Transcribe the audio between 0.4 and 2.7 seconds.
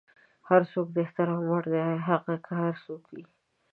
هر څوک د احترام وړ دی، هغه که